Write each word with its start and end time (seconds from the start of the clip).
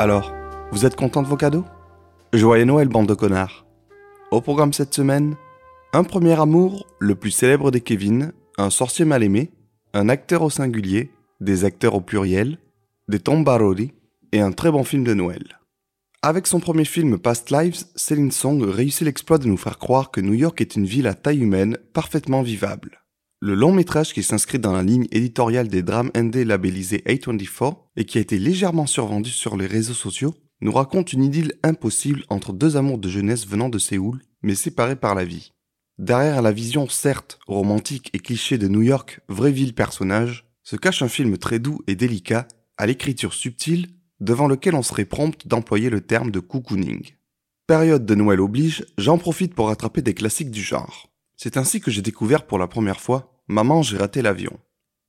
Alors, 0.00 0.32
vous 0.72 0.86
êtes 0.86 0.96
content 0.96 1.20
de 1.20 1.26
vos 1.26 1.36
cadeaux? 1.36 1.66
Joyeux 2.32 2.64
Noël, 2.64 2.88
bande 2.88 3.06
de 3.06 3.12
connards. 3.12 3.66
Au 4.30 4.40
programme 4.40 4.72
cette 4.72 4.94
semaine, 4.94 5.36
un 5.92 6.04
premier 6.04 6.40
amour, 6.40 6.86
le 7.00 7.14
plus 7.14 7.30
célèbre 7.30 7.70
des 7.70 7.82
Kevin, 7.82 8.32
un 8.56 8.70
sorcier 8.70 9.04
mal 9.04 9.22
aimé, 9.22 9.50
un 9.92 10.08
acteur 10.08 10.40
au 10.40 10.48
singulier, 10.48 11.10
des 11.42 11.66
acteurs 11.66 11.94
au 11.94 12.00
pluriel, 12.00 12.56
des 13.08 13.18
tombaroli 13.18 13.92
et 14.32 14.40
un 14.40 14.52
très 14.52 14.70
bon 14.70 14.84
film 14.84 15.04
de 15.04 15.12
Noël. 15.12 15.60
Avec 16.22 16.46
son 16.46 16.60
premier 16.60 16.86
film 16.86 17.18
Past 17.18 17.50
Lives, 17.50 17.84
Céline 17.94 18.30
Song 18.30 18.62
réussit 18.62 19.02
l'exploit 19.02 19.36
de 19.36 19.48
nous 19.48 19.58
faire 19.58 19.78
croire 19.78 20.10
que 20.10 20.22
New 20.22 20.32
York 20.32 20.62
est 20.62 20.76
une 20.76 20.86
ville 20.86 21.08
à 21.08 21.14
taille 21.14 21.42
humaine, 21.42 21.76
parfaitement 21.92 22.40
vivable. 22.40 22.99
Le 23.42 23.54
long 23.54 23.72
métrage 23.72 24.12
qui 24.12 24.22
s'inscrit 24.22 24.58
dans 24.58 24.72
la 24.72 24.82
ligne 24.82 25.06
éditoriale 25.12 25.68
des 25.68 25.82
drames 25.82 26.10
indés 26.14 26.44
labellisés 26.44 27.02
A24 27.06 27.74
et 27.96 28.04
qui 28.04 28.18
a 28.18 28.20
été 28.20 28.38
légèrement 28.38 28.84
survendu 28.84 29.30
sur 29.30 29.56
les 29.56 29.66
réseaux 29.66 29.94
sociaux 29.94 30.34
nous 30.60 30.72
raconte 30.72 31.14
une 31.14 31.24
idylle 31.24 31.54
impossible 31.62 32.22
entre 32.28 32.52
deux 32.52 32.76
amours 32.76 32.98
de 32.98 33.08
jeunesse 33.08 33.46
venant 33.46 33.70
de 33.70 33.78
Séoul, 33.78 34.20
mais 34.42 34.54
séparés 34.54 34.94
par 34.96 35.14
la 35.14 35.24
vie. 35.24 35.52
Derrière 35.96 36.42
la 36.42 36.52
vision 36.52 36.86
certes 36.90 37.38
romantique 37.46 38.10
et 38.12 38.18
cliché 38.18 38.58
de 38.58 38.68
New 38.68 38.82
York, 38.82 39.20
vraie 39.30 39.52
ville 39.52 39.74
personnage, 39.74 40.46
se 40.62 40.76
cache 40.76 41.00
un 41.00 41.08
film 41.08 41.38
très 41.38 41.60
doux 41.60 41.80
et 41.86 41.96
délicat, 41.96 42.46
à 42.76 42.84
l'écriture 42.84 43.32
subtile, 43.32 43.86
devant 44.20 44.48
lequel 44.48 44.74
on 44.74 44.82
serait 44.82 45.06
prompt 45.06 45.46
d'employer 45.46 45.88
le 45.88 46.02
terme 46.02 46.30
de 46.30 46.40
cocooning. 46.40 47.14
Période 47.66 48.04
de 48.04 48.14
Noël 48.14 48.40
oblige, 48.40 48.84
j'en 48.98 49.16
profite 49.16 49.54
pour 49.54 49.68
rattraper 49.68 50.02
des 50.02 50.12
classiques 50.12 50.50
du 50.50 50.60
genre. 50.60 51.09
C'est 51.42 51.56
ainsi 51.56 51.80
que 51.80 51.90
j'ai 51.90 52.02
découvert 52.02 52.46
pour 52.46 52.58
la 52.58 52.66
première 52.66 53.00
fois 53.00 53.32
Maman, 53.48 53.80
j'ai 53.80 53.96
raté 53.96 54.20
l'avion. 54.20 54.58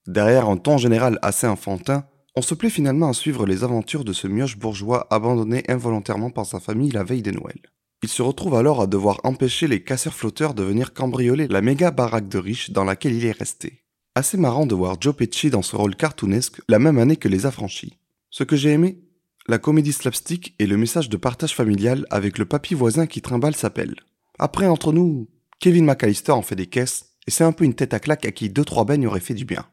Derrière 0.07 0.47
un 0.47 0.55
ton 0.55 0.77
général 0.77 1.19
assez 1.21 1.45
enfantin, 1.45 2.05
on 2.37 2.41
se 2.41 2.55
plaît 2.55 2.69
finalement 2.69 3.09
à 3.09 3.13
suivre 3.13 3.45
les 3.45 3.65
aventures 3.65 4.05
de 4.05 4.13
ce 4.13 4.27
mioche 4.27 4.57
bourgeois 4.57 5.07
abandonné 5.09 5.65
involontairement 5.67 6.29
par 6.29 6.45
sa 6.45 6.61
famille 6.61 6.89
la 6.89 7.03
veille 7.03 7.21
de 7.21 7.31
Noël. 7.31 7.59
Il 8.01 8.07
se 8.07 8.21
retrouve 8.21 8.55
alors 8.55 8.79
à 8.79 8.87
devoir 8.87 9.19
empêcher 9.25 9.67
les 9.67 9.83
casseurs 9.83 10.13
flotteurs 10.13 10.53
de 10.53 10.63
venir 10.63 10.93
cambrioler 10.93 11.49
la 11.49 11.59
méga 11.59 11.91
baraque 11.91 12.29
de 12.29 12.37
riches 12.37 12.71
dans 12.71 12.85
laquelle 12.85 13.13
il 13.13 13.25
est 13.25 13.37
resté. 13.37 13.83
Assez 14.15 14.37
marrant 14.37 14.65
de 14.65 14.73
voir 14.73 14.95
Joe 15.01 15.13
Pesci 15.13 15.49
dans 15.49 15.61
ce 15.61 15.75
rôle 15.75 15.97
cartoonesque 15.97 16.61
la 16.69 16.79
même 16.79 16.97
année 16.97 17.17
que 17.17 17.27
Les 17.27 17.45
Affranchis. 17.45 17.99
Ce 18.29 18.45
que 18.45 18.55
j'ai 18.55 18.69
aimé, 18.69 19.03
la 19.49 19.57
comédie 19.57 19.91
slapstick 19.91 20.55
et 20.59 20.65
le 20.65 20.77
message 20.77 21.09
de 21.09 21.17
partage 21.17 21.53
familial 21.53 22.05
avec 22.09 22.37
le 22.37 22.45
papy 22.45 22.73
voisin 22.73 23.05
qui 23.05 23.21
trimballe 23.21 23.55
s'appelle. 23.55 23.95
Après, 24.39 24.67
entre 24.67 24.93
nous, 24.93 25.27
Kevin 25.61 25.85
McAllister 25.85 26.31
en 26.31 26.41
fait 26.41 26.55
des 26.55 26.65
caisses, 26.65 27.13
et 27.27 27.31
c'est 27.31 27.43
un 27.43 27.51
peu 27.51 27.65
une 27.65 27.75
tête 27.75 27.93
à 27.93 27.99
claque 27.99 28.25
à 28.25 28.31
qui 28.31 28.49
deux 28.49 28.65
trois 28.65 28.83
beignes 28.83 29.05
auraient 29.05 29.19
fait 29.19 29.35
du 29.35 29.45
bien. 29.45 29.67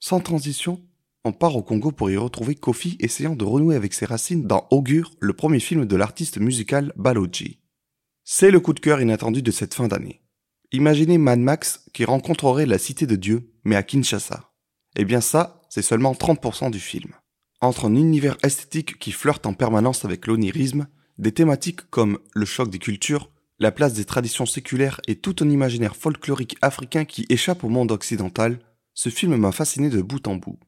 Sans 0.00 0.18
transition, 0.18 0.82
on 1.24 1.30
part 1.30 1.54
au 1.54 1.62
Congo 1.62 1.92
pour 1.92 2.10
y 2.10 2.16
retrouver 2.16 2.56
Kofi 2.56 2.96
essayant 2.98 3.36
de 3.36 3.44
renouer 3.44 3.76
avec 3.76 3.94
ses 3.94 4.04
racines 4.04 4.48
dans 4.48 4.66
Augure, 4.72 5.12
le 5.20 5.32
premier 5.32 5.60
film 5.60 5.86
de 5.86 5.94
l'artiste 5.94 6.38
musical 6.38 6.92
Baloji. 6.96 7.60
C'est 8.24 8.50
le 8.50 8.58
coup 8.58 8.72
de 8.72 8.80
cœur 8.80 9.00
inattendu 9.00 9.42
de 9.42 9.52
cette 9.52 9.74
fin 9.74 9.86
d'année. 9.86 10.22
Imaginez 10.72 11.18
Mad 11.18 11.38
Max 11.38 11.86
qui 11.92 12.04
rencontrerait 12.04 12.66
la 12.66 12.78
cité 12.78 13.06
de 13.06 13.14
Dieu, 13.14 13.52
mais 13.62 13.76
à 13.76 13.84
Kinshasa. 13.84 14.52
Eh 14.96 15.04
bien 15.04 15.20
ça, 15.20 15.62
c'est 15.68 15.82
seulement 15.82 16.14
30% 16.14 16.72
du 16.72 16.80
film. 16.80 17.12
Entre 17.60 17.84
un 17.84 17.94
univers 17.94 18.38
esthétique 18.42 18.98
qui 18.98 19.12
flirte 19.12 19.46
en 19.46 19.54
permanence 19.54 20.04
avec 20.04 20.26
l'onirisme, 20.26 20.88
des 21.18 21.30
thématiques 21.30 21.88
comme 21.90 22.18
le 22.34 22.44
choc 22.44 22.70
des 22.70 22.80
cultures, 22.80 23.30
la 23.62 23.70
place 23.70 23.94
des 23.94 24.04
traditions 24.04 24.44
séculaires 24.44 25.00
et 25.06 25.14
tout 25.14 25.36
un 25.40 25.48
imaginaire 25.48 25.94
folklorique 25.94 26.56
africain 26.62 27.04
qui 27.04 27.26
échappe 27.28 27.62
au 27.62 27.68
monde 27.68 27.92
occidental, 27.92 28.58
ce 28.92 29.08
film 29.08 29.36
m'a 29.36 29.52
fasciné 29.52 29.88
de 29.88 30.02
bout 30.02 30.26
en 30.26 30.34
bout. 30.34 30.58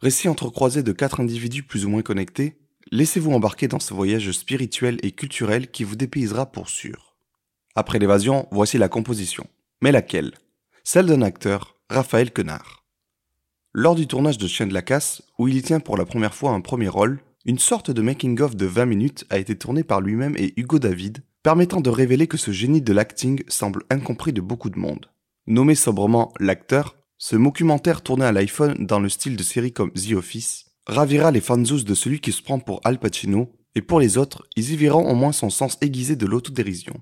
Récit 0.00 0.28
entrecroisé 0.28 0.84
de 0.84 0.92
quatre 0.92 1.18
individus 1.18 1.64
plus 1.64 1.84
ou 1.84 1.88
moins 1.88 2.02
connectés, 2.02 2.60
laissez-vous 2.92 3.32
embarquer 3.32 3.66
dans 3.66 3.80
ce 3.80 3.92
voyage 3.92 4.30
spirituel 4.30 4.98
et 5.02 5.10
culturel 5.10 5.72
qui 5.72 5.82
vous 5.82 5.96
dépaysera 5.96 6.46
pour 6.46 6.68
sûr. 6.68 7.16
Après 7.74 7.98
l'évasion, 7.98 8.46
voici 8.52 8.78
la 8.78 8.88
composition. 8.88 9.48
Mais 9.82 9.90
laquelle? 9.90 10.32
Celle 10.84 11.06
d'un 11.06 11.22
acteur, 11.22 11.76
Raphaël 11.90 12.32
Quenard. 12.32 12.84
Lors 13.72 13.96
du 13.96 14.06
tournage 14.06 14.38
de 14.38 14.46
Chien 14.46 14.68
de 14.68 14.72
la 14.72 14.82
Casse, 14.82 15.22
où 15.40 15.48
il 15.48 15.56
y 15.56 15.62
tient 15.62 15.80
pour 15.80 15.96
la 15.96 16.06
première 16.06 16.34
fois 16.34 16.52
un 16.52 16.60
premier 16.60 16.88
rôle, 16.88 17.20
une 17.44 17.58
sorte 17.58 17.90
de 17.90 18.02
making-of 18.02 18.54
de 18.54 18.66
20 18.66 18.86
minutes 18.86 19.24
a 19.30 19.38
été 19.38 19.58
tourné 19.58 19.82
par 19.82 20.00
lui-même 20.00 20.36
et 20.36 20.54
Hugo 20.56 20.78
David, 20.78 21.24
permettant 21.46 21.80
de 21.80 21.90
révéler 21.90 22.26
que 22.26 22.36
ce 22.36 22.50
génie 22.50 22.82
de 22.82 22.92
l'acting 22.92 23.44
semble 23.46 23.84
incompris 23.88 24.32
de 24.32 24.40
beaucoup 24.40 24.68
de 24.68 24.80
monde. 24.80 25.06
Nommé 25.46 25.76
sobrement 25.76 26.34
l'acteur, 26.40 26.96
ce 27.18 27.36
documentaire 27.36 28.02
tourné 28.02 28.24
à 28.24 28.32
l'iPhone 28.32 28.84
dans 28.84 28.98
le 28.98 29.08
style 29.08 29.36
de 29.36 29.44
séries 29.44 29.70
comme 29.70 29.92
The 29.92 30.14
Office 30.14 30.64
ravira 30.88 31.30
les 31.30 31.40
fanzous 31.40 31.84
de 31.84 31.94
celui 31.94 32.18
qui 32.18 32.32
se 32.32 32.42
prend 32.42 32.58
pour 32.58 32.80
Al 32.82 32.98
Pacino, 32.98 33.52
et 33.76 33.80
pour 33.80 34.00
les 34.00 34.18
autres, 34.18 34.48
ils 34.56 34.72
y 34.72 34.76
verront 34.76 35.08
au 35.08 35.14
moins 35.14 35.30
son 35.30 35.48
sens 35.48 35.78
aiguisé 35.82 36.16
de 36.16 36.26
l'autodérision. 36.26 36.94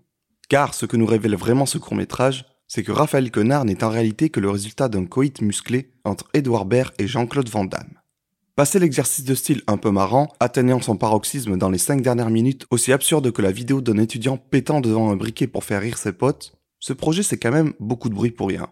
Car 0.50 0.74
ce 0.74 0.84
que 0.84 0.98
nous 0.98 1.06
révèle 1.06 1.36
vraiment 1.36 1.64
ce 1.64 1.78
court-métrage, 1.78 2.44
c'est 2.68 2.82
que 2.82 2.92
Raphaël 2.92 3.30
Quenard 3.30 3.64
n'est 3.64 3.82
en 3.82 3.88
réalité 3.88 4.28
que 4.28 4.40
le 4.40 4.50
résultat 4.50 4.90
d'un 4.90 5.06
coït 5.06 5.40
musclé 5.40 5.90
entre 6.04 6.28
Edouard 6.34 6.66
Baird 6.66 6.92
et 6.98 7.06
Jean-Claude 7.06 7.48
Van 7.48 7.64
Damme. 7.64 7.98
Passé 8.56 8.78
l'exercice 8.78 9.24
de 9.24 9.34
style 9.34 9.62
un 9.66 9.76
peu 9.76 9.90
marrant, 9.90 10.32
atteignant 10.38 10.80
son 10.80 10.96
paroxysme 10.96 11.56
dans 11.56 11.70
les 11.70 11.78
5 11.78 12.02
dernières 12.02 12.30
minutes 12.30 12.66
aussi 12.70 12.92
absurde 12.92 13.32
que 13.32 13.42
la 13.42 13.50
vidéo 13.50 13.80
d'un 13.80 13.98
étudiant 13.98 14.36
pétant 14.36 14.80
devant 14.80 15.10
un 15.10 15.16
briquet 15.16 15.48
pour 15.48 15.64
faire 15.64 15.80
rire 15.80 15.98
ses 15.98 16.12
potes, 16.12 16.54
ce 16.78 16.92
projet 16.92 17.24
c'est 17.24 17.36
quand 17.36 17.50
même 17.50 17.72
beaucoup 17.80 18.08
de 18.08 18.14
bruit 18.14 18.30
pour 18.30 18.46
rien. 18.46 18.68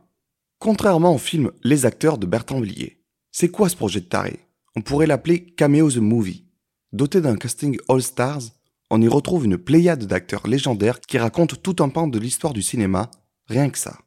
Contrairement 0.61 1.13
au 1.13 1.19
film 1.19 1.51
Les 1.65 1.85
acteurs 1.85 2.19
de 2.19 2.27
Bertrand 2.27 2.61
Villiers. 2.61 3.03
C'est 3.33 3.49
quoi 3.49 3.69
ce 3.69 3.75
projet 3.75 3.99
de 3.99 4.05
taré? 4.05 4.39
On 4.77 4.83
pourrait 4.83 5.09
l'appeler 5.09 5.45
Cameo 5.45 5.91
the 5.91 5.97
Movie. 5.97 6.45
Doté 6.93 7.21
d'un 7.21 7.37
casting 7.37 7.77
all-stars, 7.89 8.43
on 8.89 9.03
y 9.03 9.09
retrouve 9.09 9.47
une 9.47 9.59
pléiade 9.59 10.07
d'acteurs 10.07 10.47
légendaires 10.47 11.01
qui 11.01 11.19
racontent 11.19 11.57
tout 11.61 11.83
un 11.83 11.89
pan 11.89 12.07
de 12.07 12.21
l'histoire 12.21 12.53
du 12.53 12.63
cinéma, 12.63 13.11
rien 13.49 13.69
que 13.69 13.79
ça. 13.79 13.99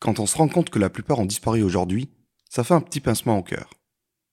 Quand 0.00 0.18
on 0.18 0.26
se 0.26 0.36
rend 0.36 0.48
compte 0.48 0.70
que 0.70 0.80
la 0.80 0.90
plupart 0.90 1.20
ont 1.20 1.26
disparu 1.26 1.62
aujourd'hui, 1.62 2.10
ça 2.50 2.64
fait 2.64 2.74
un 2.74 2.80
petit 2.80 2.98
pincement 2.98 3.38
au 3.38 3.44
cœur. 3.44 3.70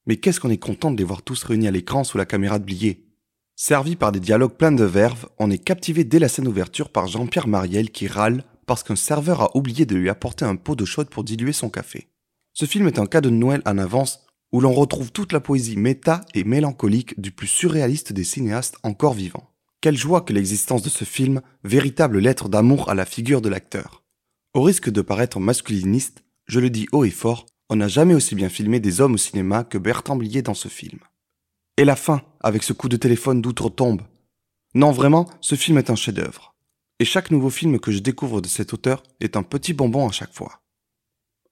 Mais 0.10 0.18
qu'est-ce 0.18 0.40
qu'on 0.40 0.50
est 0.50 0.58
content 0.58 0.90
de 0.90 0.98
les 0.98 1.04
voir 1.04 1.22
tous 1.22 1.44
réunis 1.44 1.68
à 1.68 1.72
l'écran 1.72 2.04
sous 2.04 2.18
la 2.18 2.26
caméra 2.26 2.58
de 2.58 2.64
Blier. 2.64 3.06
Servi 3.56 3.96
par 3.96 4.12
des 4.12 4.20
dialogues 4.20 4.56
pleins 4.56 4.72
de 4.72 4.84
verve, 4.84 5.30
on 5.38 5.52
est 5.52 5.64
captivé 5.64 6.04
dès 6.04 6.18
la 6.18 6.28
scène 6.28 6.48
ouverture 6.48 6.90
par 6.90 7.06
Jean-Pierre 7.06 7.48
Mariel 7.48 7.92
qui 7.92 8.08
râle 8.08 8.44
parce 8.66 8.82
qu'un 8.82 8.96
serveur 8.96 9.42
a 9.42 9.56
oublié 9.56 9.86
de 9.86 9.96
lui 9.96 10.10
apporter 10.10 10.46
un 10.46 10.56
pot 10.56 10.76
d'eau 10.76 10.88
chaude 10.88 11.12
pour 11.12 11.24
diluer 11.24 11.54
son 11.54 11.70
café. 11.70 12.08
Ce 12.54 12.66
film 12.66 12.88
est 12.88 12.98
un 12.98 13.06
cadeau 13.06 13.30
de 13.30 13.36
Noël 13.36 13.62
en 13.68 13.78
avance 13.78 14.26
où 14.52 14.62
l'on 14.62 14.74
retrouve 14.74 15.12
toute 15.12 15.32
la 15.32 15.42
poésie 15.42 15.78
méta 15.78 16.22
et 16.34 16.44
mélancolique 16.44 17.22
du 17.22 17.30
plus 17.30 17.46
surréaliste 17.46 18.12
des 18.12 18.24
cinéastes 18.24 18.80
encore 18.82 19.14
vivants. 19.14 19.52
Quelle 19.80 19.96
joie 19.96 20.22
que 20.22 20.34
l'existence 20.34 20.82
de 20.82 20.90
ce 20.90 21.06
film, 21.06 21.42
véritable 21.64 22.18
lettre 22.18 22.50
d'amour 22.50 22.90
à 22.90 22.96
la 22.96 23.06
figure 23.06 23.42
de 23.42 23.50
l'acteur. 23.50 24.04
Au 24.56 24.64
risque 24.64 24.90
de 24.90 25.04
paraître 25.04 25.40
masculiniste, 25.40 26.24
je 26.48 26.60
le 26.60 26.72
dis 26.72 26.88
haut 26.94 27.06
et 27.06 27.12
fort, 27.12 27.46
on 27.70 27.76
n'a 27.76 27.88
jamais 27.88 28.16
aussi 28.16 28.36
bien 28.36 28.50
filmé 28.50 28.80
des 28.80 29.00
hommes 29.00 29.14
au 29.14 29.18
cinéma 29.18 29.64
que 29.64 29.78
Bertrand 29.78 30.16
Blier 30.16 30.42
dans 30.42 30.56
ce 30.56 30.68
film. 30.68 31.00
Et 31.78 31.86
la 31.86 31.96
fin, 31.96 32.22
avec 32.42 32.64
ce 32.64 32.74
coup 32.74 32.90
de 32.90 32.98
téléphone 32.98 33.42
d'outre-tombe. 33.42 34.02
Non, 34.74 34.92
vraiment, 34.92 35.28
ce 35.40 35.56
film 35.56 35.78
est 35.78 35.90
un 35.90 35.96
chef-d'œuvre. 35.96 36.56
Et 37.00 37.06
chaque 37.06 37.32
nouveau 37.32 37.50
film 37.50 37.80
que 37.80 37.92
je 37.92 38.00
découvre 38.00 38.42
de 38.42 38.48
cet 38.48 38.74
auteur 38.74 39.04
est 39.20 39.38
un 39.38 39.44
petit 39.44 39.74
bonbon 39.74 40.08
à 40.08 40.12
chaque 40.12 40.34
fois. 40.34 40.62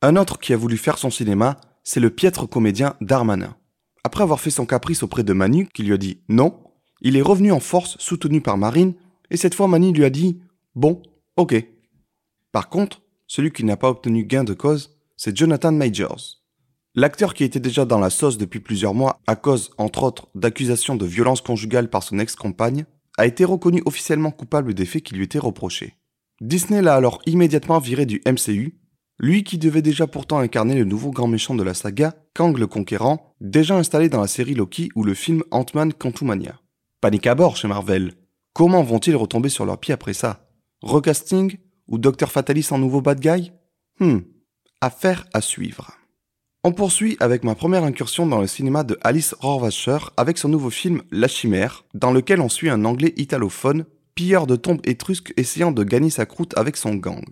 Un 0.01 0.15
autre 0.15 0.39
qui 0.39 0.53
a 0.53 0.57
voulu 0.57 0.77
faire 0.77 0.97
son 0.97 1.09
cinéma, 1.09 1.61
c'est 1.83 1.99
le 1.99 2.09
piètre 2.09 2.49
comédien 2.49 2.95
Darmanin. 2.99 3.55
Après 4.03 4.23
avoir 4.23 4.39
fait 4.39 4.49
son 4.49 4.65
caprice 4.65 5.03
auprès 5.03 5.23
de 5.23 5.33
Manu, 5.33 5.67
qui 5.73 5.83
lui 5.83 5.93
a 5.93 5.97
dit 5.97 6.19
non, 6.29 6.59
il 7.01 7.15
est 7.15 7.21
revenu 7.21 7.51
en 7.51 7.59
force 7.59 7.97
soutenu 7.99 8.41
par 8.41 8.57
Marine, 8.57 8.93
et 9.29 9.37
cette 9.37 9.55
fois 9.55 9.67
Manu 9.67 9.93
lui 9.93 10.03
a 10.03 10.09
dit 10.09 10.39
bon, 10.75 11.01
ok. 11.37 11.55
Par 12.51 12.69
contre, 12.69 13.01
celui 13.27 13.51
qui 13.51 13.63
n'a 13.63 13.77
pas 13.77 13.89
obtenu 13.89 14.25
gain 14.25 14.43
de 14.43 14.53
cause, 14.53 14.96
c'est 15.17 15.35
Jonathan 15.35 15.71
Majors. 15.71 16.37
L'acteur 16.95 17.33
qui 17.33 17.43
était 17.43 17.59
déjà 17.59 17.85
dans 17.85 17.99
la 17.99 18.09
sauce 18.09 18.37
depuis 18.37 18.59
plusieurs 18.59 18.93
mois 18.93 19.19
à 19.27 19.35
cause, 19.35 19.71
entre 19.77 20.03
autres, 20.03 20.29
d'accusations 20.35 20.95
de 20.95 21.05
violence 21.05 21.41
conjugale 21.41 21.89
par 21.89 22.03
son 22.03 22.19
ex-compagne, 22.19 22.85
a 23.17 23.25
été 23.25 23.43
reconnu 23.43 23.81
officiellement 23.85 24.31
coupable 24.31 24.73
des 24.73 24.85
faits 24.85 25.03
qui 25.03 25.15
lui 25.15 25.23
étaient 25.23 25.39
reprochés. 25.39 25.95
Disney 26.39 26.81
l'a 26.81 26.95
alors 26.95 27.19
immédiatement 27.25 27.79
viré 27.79 28.05
du 28.05 28.21
MCU, 28.27 28.79
lui 29.19 29.43
qui 29.43 29.57
devait 29.57 29.81
déjà 29.81 30.05
pourtant 30.05 30.37
incarner 30.37 30.75
le 30.75 30.85
nouveau 30.85 31.09
grand 31.09 31.27
méchant 31.27 31.55
de 31.55 31.63
la 31.63 31.73
saga, 31.73 32.13
Kang 32.35 32.55
le 32.55 32.67
Conquérant, 32.67 33.35
déjà 33.41 33.75
installé 33.75 34.09
dans 34.09 34.21
la 34.21 34.27
série 34.27 34.53
Loki 34.53 34.89
ou 34.95 35.03
le 35.03 35.15
film 35.15 35.43
Ant-Man 35.49 35.93
Quantumania. 35.93 36.61
Panique 37.01 37.25
à 37.25 37.33
bord 37.33 37.57
chez 37.57 37.67
Marvel. 37.67 38.13
Comment 38.53 38.83
vont-ils 38.83 39.15
retomber 39.15 39.49
sur 39.49 39.65
leurs 39.65 39.79
pieds 39.79 39.93
après 39.93 40.13
ça? 40.13 40.47
Recasting? 40.81 41.57
Ou 41.87 41.97
Docteur 41.97 42.31
Fatalis 42.31 42.67
en 42.71 42.77
nouveau 42.77 43.01
bad 43.01 43.19
guy? 43.19 43.51
Hmm, 43.99 44.19
Affaire 44.79 45.25
à 45.33 45.41
suivre. 45.41 45.97
On 46.63 46.71
poursuit 46.71 47.17
avec 47.19 47.43
ma 47.43 47.55
première 47.55 47.83
incursion 47.83 48.27
dans 48.27 48.39
le 48.39 48.45
cinéma 48.45 48.83
de 48.83 48.95
Alice 49.01 49.33
Rohrwacher 49.39 49.97
avec 50.17 50.37
son 50.37 50.49
nouveau 50.49 50.69
film 50.69 51.01
La 51.09 51.27
Chimère, 51.27 51.85
dans 51.95 52.11
lequel 52.11 52.41
on 52.41 52.49
suit 52.49 52.69
un 52.69 52.85
anglais 52.85 53.15
italophone, 53.17 53.85
pilleur 54.13 54.45
de 54.45 54.55
tombes 54.55 54.81
étrusques 54.83 55.33
essayant 55.35 55.71
de 55.71 55.83
gagner 55.83 56.11
sa 56.11 56.27
croûte 56.27 56.55
avec 56.55 56.77
son 56.77 56.93
gang. 56.93 57.25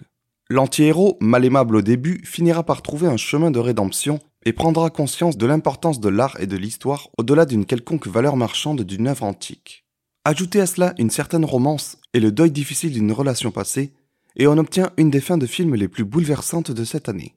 L'anti-héros, 0.50 1.20
mal 1.22 1.46
aimable 1.46 1.76
au 1.76 1.82
début, 1.84 2.20
finira 2.26 2.64
par 2.64 2.82
trouver 2.82 3.06
un 3.06 3.18
chemin 3.18 3.52
de 3.52 3.60
rédemption 3.60 4.20
et 4.44 4.52
prendra 4.52 4.90
conscience 4.90 5.38
de 5.38 5.46
l'importance 5.46 6.00
de 6.00 6.10
l'art 6.10 6.40
et 6.40 6.48
de 6.48 6.58
l'histoire 6.58 7.10
au-delà 7.20 7.46
d'une 7.46 7.66
quelconque 7.66 8.08
valeur 8.08 8.38
marchande 8.38 8.82
d'une 8.82 9.08
œuvre 9.08 9.24
antique. 9.24 9.86
Ajoutez 10.24 10.62
à 10.62 10.66
cela 10.66 10.96
une 10.98 11.12
certaine 11.12 11.46
romance 11.46 11.98
et 12.16 12.20
le 12.20 12.32
deuil 12.32 12.50
difficile 12.50 12.94
d'une 12.94 13.12
relation 13.12 13.52
passée, 13.52 13.94
et 14.36 14.48
on 14.48 14.58
obtient 14.58 14.92
une 14.98 15.10
des 15.10 15.22
fins 15.22 15.38
de 15.38 15.46
film 15.46 15.76
les 15.76 15.88
plus 15.88 16.04
bouleversantes 16.04 16.72
de 16.72 16.84
cette 16.84 17.10
année. 17.10 17.35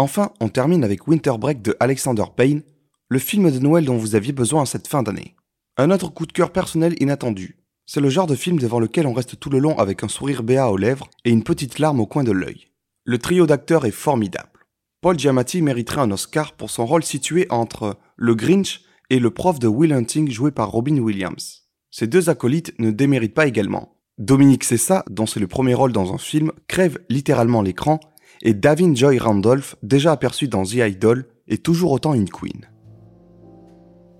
Enfin, 0.00 0.32
on 0.40 0.48
termine 0.48 0.82
avec 0.82 1.08
Winter 1.08 1.34
Break 1.38 1.60
de 1.60 1.76
Alexander 1.78 2.24
Payne, 2.34 2.62
le 3.10 3.18
film 3.18 3.50
de 3.50 3.58
Noël 3.58 3.84
dont 3.84 3.98
vous 3.98 4.14
aviez 4.14 4.32
besoin 4.32 4.62
à 4.62 4.64
cette 4.64 4.88
fin 4.88 5.02
d'année. 5.02 5.34
Un 5.76 5.90
autre 5.90 6.08
coup 6.08 6.24
de 6.24 6.32
cœur 6.32 6.52
personnel 6.52 6.94
inattendu. 7.00 7.58
C'est 7.84 8.00
le 8.00 8.08
genre 8.08 8.26
de 8.26 8.34
film 8.34 8.58
devant 8.58 8.80
lequel 8.80 9.06
on 9.06 9.12
reste 9.12 9.38
tout 9.38 9.50
le 9.50 9.58
long 9.58 9.78
avec 9.78 10.02
un 10.02 10.08
sourire 10.08 10.42
béat 10.42 10.70
aux 10.70 10.78
lèvres 10.78 11.10
et 11.26 11.30
une 11.30 11.42
petite 11.42 11.78
larme 11.78 12.00
au 12.00 12.06
coin 12.06 12.24
de 12.24 12.32
l'œil. 12.32 12.68
Le 13.04 13.18
trio 13.18 13.46
d'acteurs 13.46 13.84
est 13.84 13.90
formidable. 13.90 14.64
Paul 15.02 15.18
Giamatti 15.18 15.60
mériterait 15.60 16.00
un 16.00 16.12
Oscar 16.12 16.54
pour 16.54 16.70
son 16.70 16.86
rôle 16.86 17.04
situé 17.04 17.46
entre 17.50 17.98
le 18.16 18.34
Grinch 18.34 18.80
et 19.10 19.18
le 19.18 19.30
prof 19.30 19.58
de 19.58 19.68
Will 19.68 19.92
Hunting 19.92 20.30
joué 20.30 20.50
par 20.50 20.70
Robin 20.70 20.96
Williams. 20.96 21.64
Ces 21.90 22.06
deux 22.06 22.30
acolytes 22.30 22.72
ne 22.78 22.90
déméritent 22.90 23.34
pas 23.34 23.46
également. 23.46 23.96
Dominique 24.16 24.64
Sessa, 24.64 25.04
dont 25.10 25.26
c'est 25.26 25.40
le 25.40 25.46
premier 25.46 25.74
rôle 25.74 25.92
dans 25.92 26.14
un 26.14 26.18
film, 26.18 26.52
crève 26.68 26.98
littéralement 27.10 27.60
l'écran, 27.60 28.00
et 28.42 28.54
Davin 28.54 28.94
Joy 28.94 29.18
Randolph, 29.18 29.76
déjà 29.82 30.12
aperçu 30.12 30.48
dans 30.48 30.64
The 30.64 30.74
Idol, 30.74 31.26
est 31.48 31.62
toujours 31.62 31.92
autant 31.92 32.14
une 32.14 32.28
queen. 32.28 32.66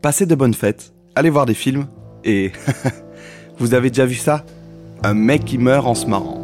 Passez 0.03 0.27
de 0.27 0.35
bonnes 0.35 0.55
fêtes, 0.55 0.93
allez 1.15 1.31
voir 1.31 1.47
des 1.47 1.55
films, 1.55 1.87
et 2.25 2.53
vous 3.59 3.75
avez 3.75 3.91
déjà 3.91 4.07
vu 4.07 4.15
ça? 4.15 4.45
Un 5.03 5.15
mec 5.15 5.45
qui 5.45 5.59
meurt 5.59 5.87
en 5.87 5.95
se 5.95 6.07
marrant. 6.07 6.40